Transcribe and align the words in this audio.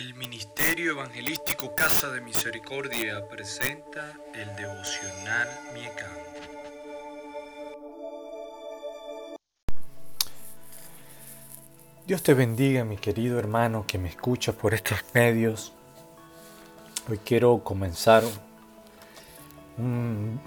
El 0.00 0.14
Ministerio 0.14 0.92
Evangelístico 0.92 1.74
Casa 1.74 2.08
de 2.08 2.22
Misericordia 2.22 3.28
presenta 3.28 4.14
el 4.32 4.48
devocional 4.56 5.46
Miecam. 5.74 6.08
Dios 12.06 12.22
te 12.22 12.32
bendiga, 12.32 12.82
mi 12.86 12.96
querido 12.96 13.38
hermano 13.38 13.84
que 13.86 13.98
me 13.98 14.08
escucha 14.08 14.52
por 14.54 14.72
estos 14.72 15.04
medios. 15.12 15.74
Hoy 17.10 17.18
quiero 17.18 17.62
comenzar 17.62 18.22
un 19.76 20.40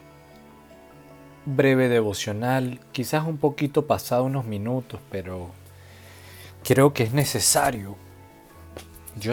breve 1.46 1.90
devocional, 1.90 2.80
quizás 2.92 3.24
un 3.28 3.38
poquito 3.38 3.86
pasado 3.86 4.24
unos 4.24 4.46
minutos, 4.46 5.00
pero 5.12 5.52
creo 6.64 6.92
que 6.92 7.04
es 7.04 7.14
necesario. 7.14 8.03
Yo 9.20 9.32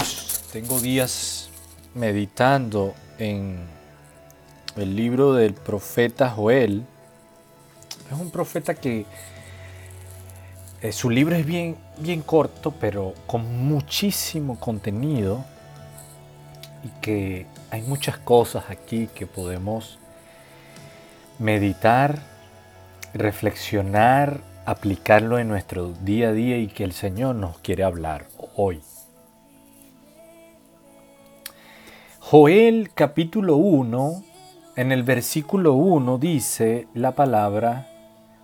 tengo 0.53 0.79
días 0.79 1.49
meditando 1.95 2.95
en 3.19 3.59
el 4.77 4.95
libro 4.95 5.33
del 5.33 5.55
profeta 5.55 6.29
Joel. 6.29 6.85
Es 8.13 8.19
un 8.19 8.31
profeta 8.31 8.75
que 8.75 9.07
eh, 10.83 10.93
su 10.93 11.09
libro 11.09 11.35
es 11.35 11.47
bien, 11.47 11.77
bien 11.97 12.21
corto, 12.21 12.73
pero 12.73 13.15
con 13.27 13.67
muchísimo 13.67 14.61
contenido 14.61 15.47
y 16.85 16.89
que 17.01 17.47
hay 17.71 17.81
muchas 17.81 18.19
cosas 18.19 18.65
aquí 18.69 19.09
que 19.15 19.27
podemos 19.27 19.99
meditar, 21.39 22.19
reflexionar, 23.15 24.43
aplicarlo 24.67 25.39
en 25.39 25.49
nuestro 25.49 25.95
día 26.03 26.29
a 26.29 26.33
día 26.33 26.59
y 26.59 26.67
que 26.69 26.85
el 26.85 26.93
Señor 26.93 27.35
nos 27.37 27.59
quiere 27.61 27.83
hablar 27.83 28.27
hoy. 28.57 28.83
Joel 32.31 32.93
capítulo 32.95 33.57
1, 33.57 34.23
en 34.77 34.93
el 34.93 35.03
versículo 35.03 35.73
1 35.73 36.19
dice 36.19 36.87
la 36.95 37.17
palabra, 37.17 37.89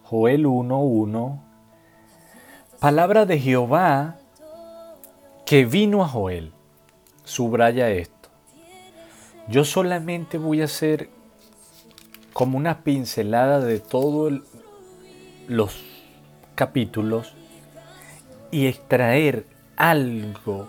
Joel 0.03 0.45
1, 0.45 0.81
1, 0.81 1.43
palabra 2.81 3.27
de 3.27 3.39
Jehová 3.39 4.17
que 5.45 5.67
vino 5.67 6.03
a 6.03 6.09
Joel. 6.09 6.53
Subraya 7.23 7.89
esto. 7.91 8.29
Yo 9.47 9.65
solamente 9.65 10.37
voy 10.37 10.63
a 10.63 10.65
hacer 10.65 11.09
como 12.33 12.59
una 12.59 12.83
pincelada 12.83 13.61
de 13.61 13.79
todos 13.79 14.33
los 15.47 15.85
capítulos 16.57 17.35
y 18.51 18.67
extraer 18.67 19.47
algo 19.77 20.69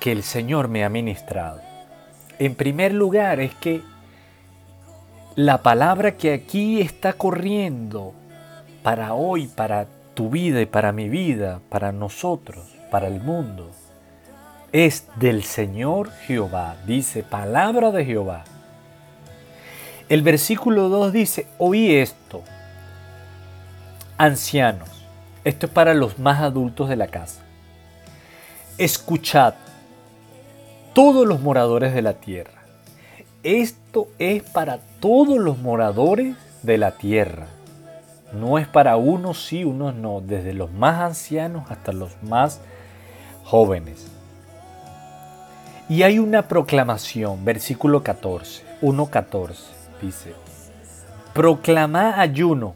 que 0.00 0.12
el 0.12 0.22
Señor 0.22 0.68
me 0.68 0.86
ha 0.86 0.88
ministrado. 0.88 1.69
En 2.40 2.54
primer 2.54 2.94
lugar 2.94 3.38
es 3.38 3.54
que 3.54 3.82
la 5.36 5.62
palabra 5.62 6.16
que 6.16 6.32
aquí 6.32 6.80
está 6.80 7.12
corriendo 7.12 8.14
para 8.82 9.12
hoy, 9.12 9.46
para 9.46 9.86
tu 10.14 10.30
vida 10.30 10.62
y 10.62 10.66
para 10.66 10.90
mi 10.90 11.10
vida, 11.10 11.60
para 11.68 11.92
nosotros, 11.92 12.66
para 12.90 13.08
el 13.08 13.20
mundo, 13.20 13.70
es 14.72 15.06
del 15.16 15.44
Señor 15.44 16.10
Jehová. 16.26 16.76
Dice, 16.86 17.22
palabra 17.22 17.90
de 17.90 18.06
Jehová. 18.06 18.44
El 20.08 20.22
versículo 20.22 20.88
2 20.88 21.12
dice, 21.12 21.46
oí 21.58 21.94
esto, 21.94 22.42
ancianos, 24.16 24.88
esto 25.44 25.66
es 25.66 25.72
para 25.72 25.92
los 25.92 26.18
más 26.18 26.40
adultos 26.40 26.88
de 26.88 26.96
la 26.96 27.08
casa, 27.08 27.42
escuchad, 28.78 29.52
todos 30.92 31.26
los 31.26 31.40
moradores 31.40 31.94
de 31.94 32.02
la 32.02 32.14
tierra, 32.14 32.62
esto 33.42 34.08
es 34.18 34.42
para 34.42 34.78
todos 35.00 35.38
los 35.38 35.58
moradores 35.58 36.36
de 36.62 36.78
la 36.78 36.92
tierra, 36.92 37.46
no 38.32 38.58
es 38.58 38.68
para 38.68 38.96
unos 38.96 39.46
sí, 39.46 39.64
unos 39.64 39.94
no, 39.94 40.20
desde 40.20 40.52
los 40.52 40.72
más 40.72 41.00
ancianos 41.00 41.70
hasta 41.70 41.92
los 41.92 42.10
más 42.22 42.60
jóvenes. 43.44 44.06
Y 45.88 46.02
hay 46.04 46.18
una 46.20 46.46
proclamación, 46.46 47.44
versículo 47.44 48.02
14, 48.02 48.62
1.14 48.82 49.56
dice, 50.00 50.34
proclamá 51.32 52.20
ayuno, 52.20 52.74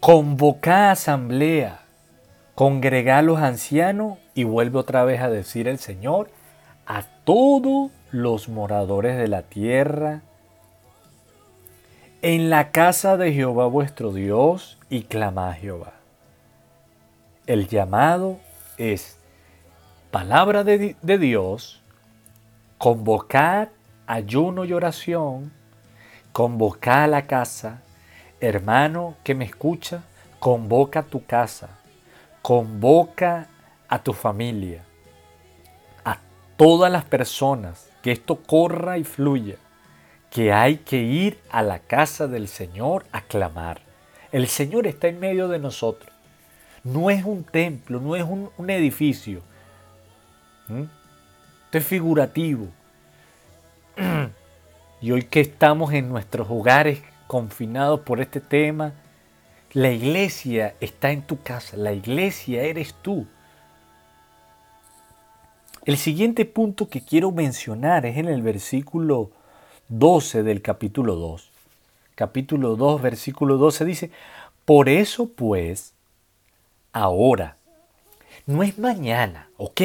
convocá 0.00 0.90
asamblea, 0.90 1.80
congregá 2.58 3.18
a 3.18 3.22
los 3.22 3.38
ancianos 3.38 4.18
y 4.34 4.42
vuelve 4.42 4.80
otra 4.80 5.04
vez 5.04 5.20
a 5.20 5.30
decir 5.30 5.68
el 5.68 5.78
Señor 5.78 6.28
a 6.86 7.04
todos 7.22 7.92
los 8.10 8.48
moradores 8.48 9.16
de 9.16 9.28
la 9.28 9.42
tierra. 9.42 10.22
En 12.20 12.50
la 12.50 12.72
casa 12.72 13.16
de 13.16 13.32
Jehová 13.32 13.66
vuestro 13.66 14.12
Dios 14.12 14.76
y 14.90 15.02
clamá 15.02 15.50
a 15.50 15.54
Jehová. 15.54 15.92
El 17.46 17.68
llamado 17.68 18.38
es 18.76 19.18
palabra 20.10 20.64
de, 20.64 20.96
Dios, 21.00 21.80
convocar 22.76 23.70
ayuno 24.08 24.64
y 24.64 24.72
oración, 24.72 25.52
convoca 26.32 27.04
a 27.04 27.06
la 27.06 27.22
casa, 27.28 27.82
hermano 28.40 29.14
que 29.22 29.36
me 29.36 29.44
escucha, 29.44 30.02
convoca 30.40 30.98
a 30.98 31.04
tu 31.04 31.24
casa, 31.24 31.77
convoca 32.48 33.46
a 33.90 34.02
tu 34.02 34.14
familia, 34.14 34.82
a 36.02 36.16
todas 36.56 36.90
las 36.90 37.04
personas, 37.04 37.90
que 38.00 38.10
esto 38.10 38.36
corra 38.36 38.96
y 38.96 39.04
fluya, 39.04 39.56
que 40.30 40.50
hay 40.50 40.78
que 40.78 40.96
ir 40.96 41.38
a 41.50 41.62
la 41.62 41.80
casa 41.80 42.26
del 42.26 42.48
Señor 42.48 43.04
a 43.12 43.20
clamar. 43.20 43.82
El 44.32 44.48
Señor 44.48 44.86
está 44.86 45.08
en 45.08 45.20
medio 45.20 45.48
de 45.48 45.58
nosotros. 45.58 46.10
No 46.84 47.10
es 47.10 47.22
un 47.22 47.44
templo, 47.44 48.00
no 48.00 48.16
es 48.16 48.24
un, 48.24 48.70
edificio. 48.70 49.42
Esto 50.70 51.76
es 51.76 51.84
figurativo. 51.84 52.68
Y 55.02 55.12
hoy 55.12 55.24
que 55.24 55.40
estamos 55.40 55.92
en 55.92 56.08
nuestros 56.08 56.48
hogares 56.50 57.02
confinados 57.26 58.00
por 58.00 58.22
este 58.22 58.40
tema, 58.40 58.94
la 59.72 59.90
iglesia 59.90 60.74
está 60.80 61.10
en 61.10 61.22
tu 61.22 61.42
casa, 61.42 61.76
la 61.76 61.92
iglesia 61.92 62.62
eres 62.62 62.94
tú. 63.02 63.26
El 65.84 65.96
siguiente 65.96 66.44
punto 66.44 66.88
que 66.88 67.02
quiero 67.02 67.30
mencionar 67.32 68.06
es 68.06 68.16
en 68.16 68.28
el 68.28 68.42
versículo 68.42 69.30
12 69.88 70.42
del 70.42 70.62
capítulo 70.62 71.16
2. 71.16 71.50
Capítulo 72.14 72.76
2, 72.76 73.00
versículo 73.02 73.56
12 73.56 73.84
dice, 73.84 74.10
por 74.64 74.88
eso 74.88 75.28
pues, 75.28 75.94
ahora, 76.92 77.56
no 78.46 78.62
es 78.62 78.78
mañana, 78.78 79.50
¿ok? 79.56 79.80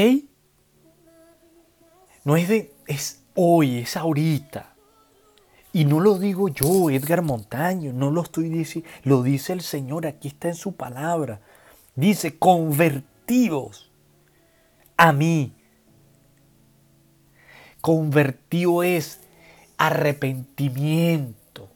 No 2.24 2.38
es 2.38 2.48
de, 2.48 2.72
es 2.88 3.22
hoy, 3.36 3.80
es 3.80 3.96
ahorita. 3.98 4.73
Y 5.76 5.86
no 5.86 6.00
lo 6.00 6.20
digo 6.20 6.50
yo, 6.50 6.92
Edgar 6.92 7.24
Montaño, 7.24 7.94
no 7.94 8.12
lo 8.12 8.22
estoy 8.22 8.48
diciendo, 8.48 8.88
lo 9.04 9.24
dice 9.24 9.54
el 9.54 9.62
Señor, 9.62 10.06
aquí 10.06 10.28
está 10.28 10.48
en 10.48 10.54
su 10.54 10.76
palabra. 10.76 11.42
Dice, 11.96 12.38
convertidos 12.38 13.92
a 14.96 15.12
mí. 15.12 15.52
Convertido 17.82 18.84
es 18.84 19.20
arrepentimiento, 19.78 21.70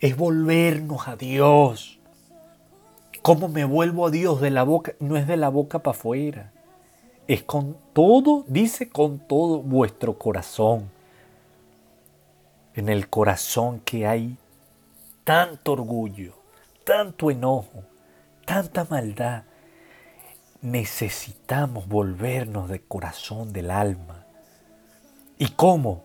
es 0.00 0.16
volvernos 0.16 1.06
a 1.06 1.16
Dios. 1.16 2.00
¿Cómo 3.20 3.48
me 3.48 3.66
vuelvo 3.66 4.06
a 4.06 4.10
Dios? 4.10 4.40
De 4.40 4.50
la 4.50 4.62
boca, 4.62 4.94
no 4.98 5.18
es 5.18 5.26
de 5.26 5.36
la 5.36 5.50
boca 5.50 5.80
para 5.80 5.96
afuera. 5.96 6.52
Es 7.28 7.42
con 7.42 7.76
todo, 7.92 8.46
dice 8.48 8.88
con 8.88 9.18
todo 9.18 9.60
vuestro 9.60 10.18
corazón 10.18 10.90
en 12.74 12.88
el 12.88 13.08
corazón 13.08 13.80
que 13.80 14.06
hay 14.06 14.36
tanto 15.24 15.72
orgullo, 15.72 16.34
tanto 16.84 17.30
enojo, 17.30 17.84
tanta 18.44 18.84
maldad, 18.84 19.44
necesitamos 20.62 21.88
volvernos 21.88 22.68
de 22.68 22.80
corazón 22.80 23.52
del 23.52 23.70
alma. 23.70 24.24
¿Y 25.38 25.48
cómo? 25.48 26.04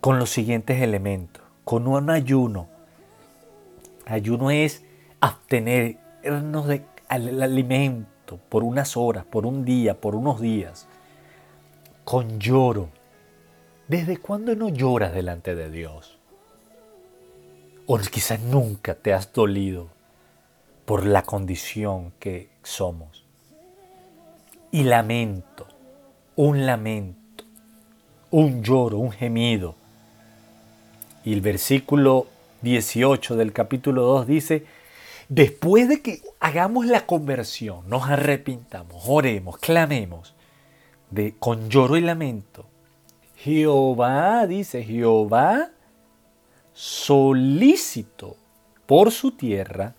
Con 0.00 0.18
los 0.18 0.30
siguientes 0.30 0.80
elementos. 0.80 1.42
Con 1.64 1.86
un 1.86 2.08
ayuno. 2.08 2.68
Ayuno 4.06 4.50
es 4.50 4.82
abstenernos 5.20 6.66
del 6.66 7.42
alimento 7.42 8.38
por 8.48 8.64
unas 8.64 8.96
horas, 8.96 9.26
por 9.26 9.44
un 9.44 9.64
día, 9.64 10.00
por 10.00 10.14
unos 10.14 10.40
días. 10.40 10.86
Con 12.04 12.38
lloro, 12.38 12.88
¿Desde 13.88 14.18
cuándo 14.18 14.54
no 14.54 14.68
lloras 14.68 15.14
delante 15.14 15.54
de 15.54 15.70
Dios? 15.70 16.18
O 17.86 17.96
quizás 17.96 18.38
nunca 18.38 18.94
te 18.94 19.14
has 19.14 19.32
dolido 19.32 19.88
por 20.84 21.06
la 21.06 21.22
condición 21.22 22.12
que 22.18 22.50
somos. 22.62 23.24
Y 24.70 24.82
lamento, 24.82 25.66
un 26.36 26.66
lamento, 26.66 27.44
un 28.30 28.62
lloro, 28.62 28.98
un 28.98 29.10
gemido. 29.10 29.74
Y 31.24 31.32
el 31.32 31.40
versículo 31.40 32.26
18 32.60 33.36
del 33.36 33.54
capítulo 33.54 34.02
2 34.02 34.26
dice, 34.26 34.66
después 35.30 35.88
de 35.88 36.02
que 36.02 36.20
hagamos 36.40 36.84
la 36.84 37.06
conversión, 37.06 37.88
nos 37.88 38.06
arrepintamos, 38.06 39.02
oremos, 39.06 39.56
clamemos, 39.56 40.34
de, 41.10 41.34
con 41.38 41.70
lloro 41.70 41.96
y 41.96 42.02
lamento, 42.02 42.66
Jehová, 43.38 44.46
dice 44.48 44.82
Jehová, 44.82 45.70
solícito 46.72 48.36
por 48.84 49.12
su 49.12 49.32
tierra, 49.32 49.94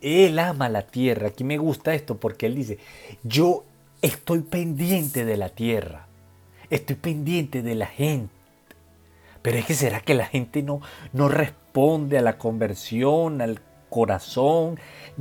él 0.00 0.38
ama 0.38 0.70
la 0.70 0.82
tierra. 0.82 1.28
Aquí 1.28 1.44
me 1.44 1.58
gusta 1.58 1.92
esto 1.92 2.16
porque 2.16 2.46
él 2.46 2.54
dice, 2.54 2.78
yo 3.22 3.64
estoy 4.00 4.40
pendiente 4.40 5.26
de 5.26 5.36
la 5.36 5.50
tierra, 5.50 6.06
estoy 6.70 6.96
pendiente 6.96 7.62
de 7.62 7.74
la 7.74 7.86
gente. 7.86 8.32
Pero 9.42 9.58
es 9.58 9.66
que 9.66 9.74
será 9.74 10.00
que 10.00 10.14
la 10.14 10.26
gente 10.26 10.62
no, 10.62 10.80
no 11.12 11.28
responde 11.28 12.16
a 12.16 12.22
la 12.22 12.38
conversión, 12.38 13.42
al 13.42 13.60
corazón, 13.90 14.78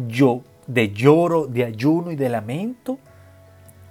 yo, 0.08 0.44
de 0.68 0.92
lloro, 0.92 1.48
de 1.48 1.66
ayuno 1.66 2.12
y 2.12 2.16
de 2.16 2.30
lamento. 2.30 2.98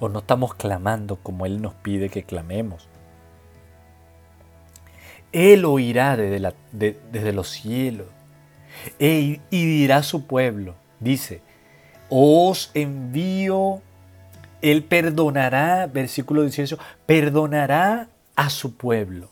¿O 0.01 0.09
no 0.09 0.21
estamos 0.21 0.55
clamando 0.55 1.17
como 1.17 1.45
Él 1.45 1.61
nos 1.61 1.75
pide 1.75 2.09
que 2.09 2.23
clamemos? 2.23 2.89
Él 5.33 5.65
oirá 5.65 6.17
desde, 6.17 7.33
los 7.33 7.49
cielos 7.51 8.07
e, 8.99 9.41
y 9.51 9.67
dirá 9.67 9.99
a 9.99 10.03
su 10.03 10.27
pueblo, 10.27 10.75
dice, 11.01 11.43
os 12.09 12.71
envío, 12.75 13.83
Él 14.63 14.85
perdonará, 14.85 15.87
versículo 15.87 16.43
18, 16.43 16.79
perdonará 17.07 18.09
a 18.35 18.51
su 18.51 18.77
pueblo. 18.77 19.31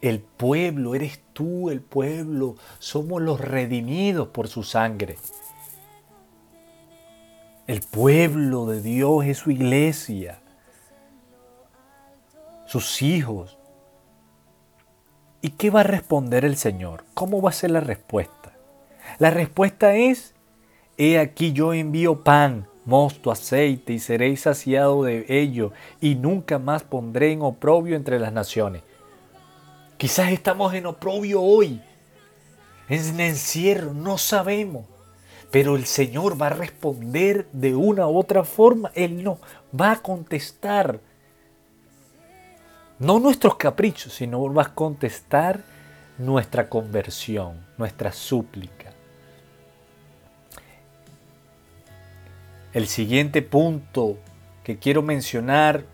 El 0.00 0.20
pueblo, 0.20 0.94
eres 0.94 1.20
tú 1.34 1.68
el 1.68 1.82
pueblo, 1.82 2.56
somos 2.78 3.20
los 3.20 3.38
redimidos 3.40 4.28
por 4.28 4.48
su 4.48 4.62
sangre. 4.62 5.18
El 7.66 7.82
pueblo 7.82 8.66
de 8.66 8.80
Dios 8.80 9.26
es 9.26 9.38
su 9.38 9.50
iglesia, 9.50 10.40
sus 12.66 13.02
hijos. 13.02 13.59
¿Y 15.42 15.50
qué 15.50 15.70
va 15.70 15.80
a 15.80 15.84
responder 15.84 16.44
el 16.44 16.56
Señor? 16.56 17.04
¿Cómo 17.14 17.40
va 17.40 17.50
a 17.50 17.54
ser 17.54 17.70
la 17.70 17.80
respuesta? 17.80 18.52
La 19.18 19.30
respuesta 19.30 19.94
es, 19.94 20.34
he 20.98 21.18
aquí 21.18 21.52
yo 21.52 21.72
envío 21.72 22.22
pan, 22.22 22.68
mosto, 22.84 23.30
aceite 23.30 23.92
y 23.92 23.98
seréis 23.98 24.42
saciado 24.42 25.02
de 25.04 25.24
ello 25.28 25.72
y 26.00 26.14
nunca 26.14 26.58
más 26.58 26.82
pondré 26.82 27.32
en 27.32 27.42
oprobio 27.42 27.96
entre 27.96 28.18
las 28.18 28.32
naciones. 28.32 28.82
Quizás 29.96 30.32
estamos 30.32 30.74
en 30.74 30.86
oprobio 30.86 31.42
hoy, 31.42 31.80
en 32.88 33.20
encierro, 33.20 33.94
no 33.94 34.18
sabemos. 34.18 34.84
Pero 35.50 35.76
el 35.76 35.86
Señor 35.86 36.40
va 36.40 36.48
a 36.48 36.50
responder 36.50 37.48
de 37.52 37.74
una 37.74 38.06
u 38.06 38.18
otra 38.18 38.44
forma. 38.44 38.92
Él 38.94 39.22
no 39.22 39.38
va 39.78 39.92
a 39.92 40.02
contestar. 40.02 41.00
No 43.00 43.18
nuestros 43.18 43.56
caprichos, 43.56 44.12
sino 44.12 44.52
va 44.52 44.62
a 44.62 44.74
contestar 44.74 45.64
nuestra 46.18 46.68
conversión, 46.68 47.54
nuestra 47.78 48.12
súplica. 48.12 48.92
El 52.74 52.86
siguiente 52.86 53.40
punto 53.40 54.18
que 54.62 54.78
quiero 54.78 55.00
mencionar, 55.00 55.84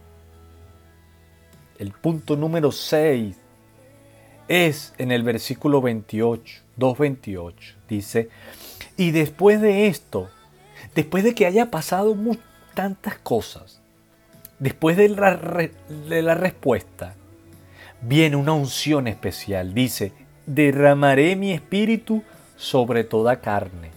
el 1.79 1.93
punto 1.93 2.37
número 2.37 2.73
6, 2.73 3.37
es 4.49 4.93
en 4.99 5.12
el 5.12 5.23
versículo 5.23 5.81
28, 5.81 6.62
2.28. 6.76 7.55
Dice, 7.88 8.31
y 8.97 9.12
después 9.12 9.61
de 9.61 9.87
esto, 9.87 10.29
después 10.97 11.23
de 11.23 11.37
que 11.37 11.47
haya 11.47 11.70
pasado 11.70 12.17
tantas 12.75 13.17
cosas, 13.19 13.81
después 14.58 14.97
de 14.97 15.08
la, 15.08 16.35
respuesta, 16.35 17.14
viene 18.00 18.37
una 18.37 18.53
unción 18.53 19.06
especial. 19.06 19.75
Dice, 19.75 20.12
derramaré 20.47 21.37
mi 21.37 21.53
espíritu 21.53 22.23
sobre 22.56 23.05
toda 23.05 23.41
carne. 23.41 23.91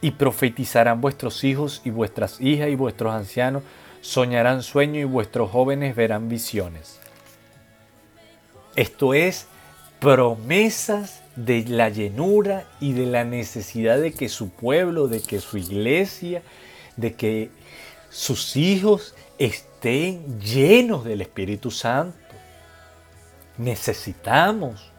Y 0.00 0.12
profetizarán 0.12 1.00
vuestros 1.00 1.42
hijos 1.44 1.82
y 1.84 1.90
vuestras 1.90 2.40
hijas 2.40 2.68
y 2.68 2.76
vuestros 2.76 3.14
ancianos 3.14 3.62
soñarán 4.02 4.62
sueños 4.62 5.02
y 5.02 5.04
vuestros 5.04 5.50
jóvenes 5.50 5.96
verán 5.96 6.28
visiones. 6.28 7.00
Esto 8.76 9.14
es 9.14 9.48
promesas 10.00 11.22
de 11.34 11.64
la 11.66 11.88
llenura 11.88 12.66
y 12.78 12.92
de 12.92 13.06
la 13.06 13.24
necesidad 13.24 13.98
de 13.98 14.12
que 14.12 14.28
su 14.28 14.50
pueblo, 14.50 15.08
de 15.08 15.22
que 15.22 15.40
su 15.40 15.58
iglesia, 15.58 16.42
de 16.96 17.14
que 17.14 17.50
sus 18.16 18.56
hijos 18.56 19.14
estén 19.38 20.40
llenos 20.40 21.04
del 21.04 21.20
Espíritu 21.20 21.70
Santo. 21.70 22.16
Necesitamos 23.58 24.90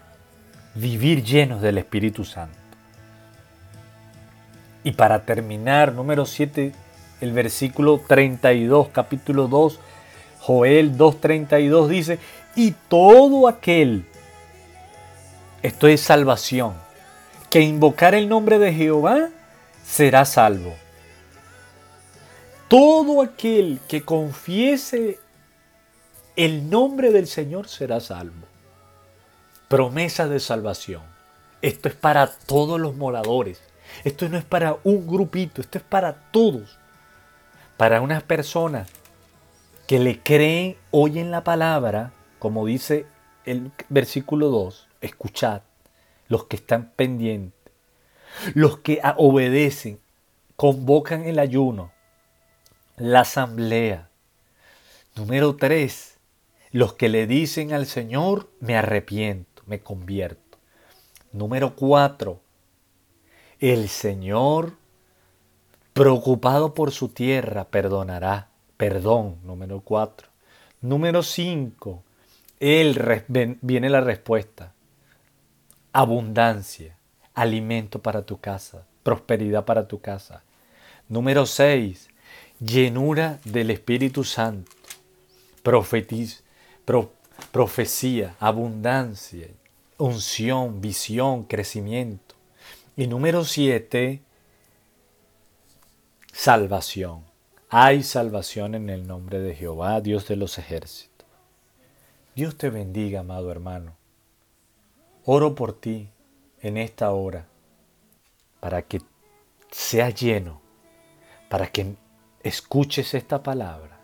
vivir 0.75 1.23
llenos 1.23 1.59
del 1.63 1.79
Espíritu 1.79 2.23
Santo. 2.23 2.55
Y 4.83 4.91
para 4.91 5.25
terminar, 5.25 5.93
número 5.93 6.27
7, 6.27 6.73
el 7.19 7.31
versículo 7.31 7.99
32, 8.07 8.89
capítulo 8.89 9.47
2, 9.47 9.79
Joel 10.41 10.95
2.32 10.95 11.87
dice, 11.87 12.19
y 12.55 12.75
todo 12.87 13.47
aquel, 13.47 14.05
esto 15.63 15.87
es 15.87 16.01
salvación, 16.01 16.75
que 17.49 17.61
invocar 17.61 18.13
el 18.13 18.29
nombre 18.29 18.59
de 18.59 18.71
Jehová 18.73 19.29
será 19.83 20.23
salvo. 20.23 20.75
Todo 22.67 23.21
aquel 23.21 23.79
que 23.87 24.03
confiese 24.03 25.19
el 26.35 26.69
nombre 26.69 27.11
del 27.11 27.27
Señor 27.27 27.69
será 27.69 28.01
salvo. 28.01 28.45
Promesa 29.69 30.27
de 30.27 30.41
salvación. 30.41 31.01
Esto 31.61 31.87
es 31.87 31.95
para 31.95 32.27
todos 32.27 32.77
los 32.77 32.93
moradores. 32.95 33.61
Esto 34.03 34.27
no 34.27 34.37
es 34.37 34.43
para 34.43 34.77
un 34.83 35.07
grupito, 35.07 35.61
esto 35.61 35.77
es 35.77 35.83
para 35.83 36.29
todos. 36.31 36.77
Para 37.77 38.01
unas 38.01 38.23
personas 38.23 38.89
que 39.87 39.99
le 39.99 40.21
creen, 40.21 40.75
oyen 40.91 41.31
la 41.31 41.45
palabra, 41.45 42.11
como 42.37 42.65
dice 42.65 43.05
el 43.45 43.71
versículo 43.87 44.49
2, 44.49 44.89
escuchad, 44.99 45.61
los 46.27 46.45
que 46.45 46.57
están 46.57 46.91
pendientes, 46.97 47.71
los 48.53 48.79
que 48.79 48.99
obedecen, 49.15 50.01
convocan 50.57 51.23
el 51.23 51.39
ayuno, 51.39 51.93
la 52.97 53.21
asamblea. 53.21 54.09
Número 55.15 55.55
tres, 55.55 56.17
los 56.71 56.93
que 56.93 57.09
le 57.09 57.27
dicen 57.27 57.71
al 57.71 57.85
Señor, 57.85 58.49
me 58.59 58.75
arrepiento, 58.75 59.63
me 59.67 59.79
convierto. 59.79 60.57
Número 61.31 61.75
cuatro, 61.75 62.41
el 63.59 63.87
Señor, 63.89 64.73
preocupado 65.93 66.73
por 66.73 66.91
su 66.91 67.09
tierra, 67.09 67.65
perdonará. 67.65 68.49
Perdón, 68.77 69.37
número 69.43 69.81
cuatro. 69.81 70.29
Número 70.81 71.23
cinco, 71.23 72.03
Él 72.59 72.99
viene 73.61 73.89
la 73.89 74.01
respuesta. 74.01 74.73
Abundancia, 75.93 76.97
alimento 77.33 78.01
para 78.01 78.23
tu 78.23 78.39
casa, 78.39 78.85
prosperidad 79.03 79.65
para 79.65 79.87
tu 79.87 79.99
casa. 79.99 80.43
Número 81.09 81.45
seis, 81.45 82.06
llenura 82.59 83.39
del 83.43 83.71
Espíritu 83.71 84.23
Santo, 84.23 84.71
profetiz, 85.63 86.43
profecía, 87.51 88.35
abundancia, 88.39 89.47
unción, 89.97 90.81
visión, 90.81 91.43
crecimiento. 91.43 92.35
Y 92.95 93.07
número 93.07 93.43
siete, 93.45 94.21
salvación. 96.31 97.23
Hay 97.69 98.01
salvación 98.03 98.75
en 98.75 98.89
el 98.89 99.07
nombre 99.07 99.39
de 99.39 99.53
Jehová, 99.53 99.99
Dios 100.01 100.27
de 100.27 100.37
los 100.37 100.57
ejércitos. 100.57 101.27
Dios 102.35 102.57
te 102.57 102.69
bendiga, 102.69 103.19
amado 103.21 103.51
hermano. 103.51 103.95
Oro 105.25 105.55
por 105.55 105.73
ti 105.73 106.09
en 106.61 106.77
esta 106.77 107.11
hora 107.11 107.47
para 108.59 108.81
que 108.81 109.01
sea 109.71 110.09
lleno, 110.09 110.61
para 111.49 111.67
que 111.67 111.95
escuches 112.47 113.13
esta 113.13 113.43
palabra, 113.43 113.99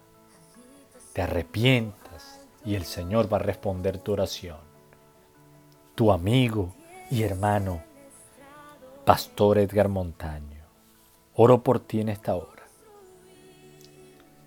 te 1.14 1.22
arrepientas 1.22 2.40
y 2.66 2.76
el 2.76 2.86
Señor 2.86 3.32
va 3.32 3.38
a 3.38 3.42
responder 3.42 3.98
tu 3.98 4.14
oración. 4.14 4.58
Tu 5.96 6.12
amigo 6.12 6.74
y 7.12 7.24
hermano, 7.24 7.84
Pastor 9.06 9.60
Edgar 9.60 9.90
Montaño, 9.90 10.64
oro 11.36 11.64
por 11.64 11.80
ti 11.80 12.02
en 12.02 12.10
esta 12.10 12.36
hora. 12.36 12.64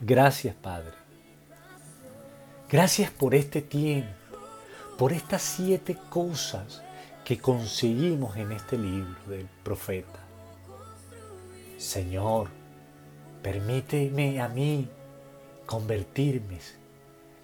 Gracias, 0.00 0.54
Padre, 0.54 1.06
Gracias 2.68 3.12
por 3.12 3.36
este 3.36 3.62
tiempo, 3.62 4.10
por 4.98 5.12
estas 5.12 5.40
siete 5.40 5.96
cosas 6.10 6.82
que 7.24 7.38
conseguimos 7.38 8.36
en 8.36 8.50
este 8.50 8.76
libro 8.76 9.16
del 9.28 9.46
profeta. 9.62 10.18
Señor, 11.78 12.48
permíteme 13.46 14.40
a 14.40 14.48
mí 14.48 14.88
convertirme, 15.66 16.58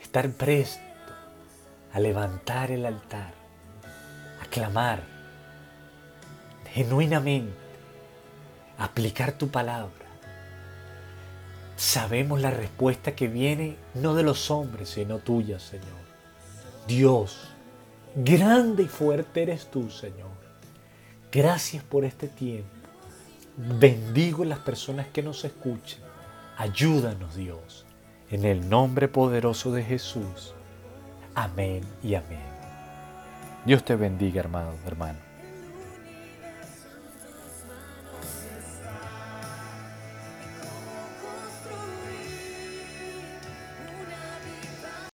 estar 0.01 0.29
presto 0.33 0.83
a 1.93 2.01
levantar 2.01 2.73
el 2.73 2.87
altar, 2.87 3.33
a 4.43 4.45
clamar 4.47 5.05
genuinamente, 6.75 7.55
a 8.79 8.87
aplicar 8.87 9.31
tu 9.31 9.47
palabra. 9.47 9.93
Sabemos 11.77 12.41
la 12.41 12.51
respuesta 12.51 13.15
que 13.15 13.29
viene 13.29 13.77
no 13.95 14.17
de 14.17 14.25
los 14.25 14.51
hombres, 14.51 14.89
sino 14.89 15.21
tuya, 15.21 15.61
Señor. 15.61 16.03
Dios, 16.89 17.49
grande 18.17 18.83
y 18.83 18.89
fuerte 18.89 19.43
eres 19.43 19.71
tú, 19.71 19.89
Señor. 19.89 20.33
Gracias 21.31 21.85
por 21.85 22.05
este 22.05 22.27
tiempo. 22.27 22.82
Bendigo 23.57 24.45
las 24.45 24.61
personas 24.61 25.09
que 25.09 25.23
nos 25.23 25.45
escuchan. 25.45 26.01
Ayúdanos, 26.57 27.37
Dios. 27.37 27.85
En 28.31 28.45
el 28.45 28.69
nombre 28.69 29.09
poderoso 29.09 29.73
de 29.73 29.85
Jesús. 29.85 30.55
Amén 31.35 31.83
y 32.03 32.15
amén. 32.15 32.41
Dios 33.67 33.85
te 33.85 33.95
bendiga, 33.95 34.41
hermano, 34.41 34.73
hermano. 34.87 35.32